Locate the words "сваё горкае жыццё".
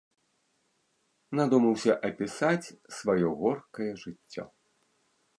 3.01-4.43